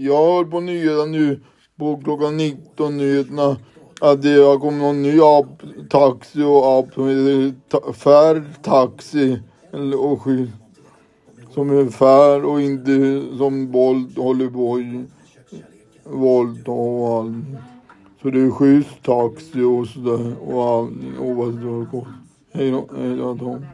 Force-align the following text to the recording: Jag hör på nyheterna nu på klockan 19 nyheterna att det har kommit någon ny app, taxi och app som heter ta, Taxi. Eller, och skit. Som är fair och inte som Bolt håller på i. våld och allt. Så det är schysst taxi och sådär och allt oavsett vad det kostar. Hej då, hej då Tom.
Jag 0.00 0.34
hör 0.34 0.44
på 0.44 0.60
nyheterna 0.60 1.04
nu 1.04 1.40
på 1.76 2.00
klockan 2.04 2.36
19 2.36 2.96
nyheterna 2.96 3.56
att 4.00 4.22
det 4.22 4.34
har 4.34 4.58
kommit 4.58 4.82
någon 4.82 5.02
ny 5.02 5.20
app, 5.20 5.62
taxi 5.90 6.42
och 6.42 6.78
app 6.78 6.94
som 6.94 7.08
heter 7.08 7.54
ta, 7.68 8.42
Taxi. 8.62 9.38
Eller, 9.72 10.00
och 10.00 10.22
skit. 10.22 10.50
Som 11.54 11.70
är 11.70 11.90
fair 11.90 12.44
och 12.44 12.60
inte 12.60 13.22
som 13.38 13.72
Bolt 13.72 14.16
håller 14.18 14.50
på 14.50 14.80
i. 14.80 15.04
våld 16.04 16.68
och 16.68 17.08
allt. 17.08 17.44
Så 18.22 18.30
det 18.30 18.40
är 18.40 18.50
schysst 18.50 19.02
taxi 19.02 19.62
och 19.62 19.86
sådär 19.86 20.34
och 20.40 20.64
allt 20.64 20.92
oavsett 21.20 21.64
vad 21.64 21.80
det 21.80 21.86
kostar. 21.90 22.14
Hej 22.52 22.70
då, 22.70 22.88
hej 22.96 23.16
då 23.16 23.36
Tom. 23.36 23.64